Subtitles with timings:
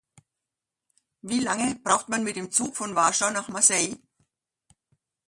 [1.21, 3.99] Wie lange braucht man mit dem Zug von Warschau nach Marseille?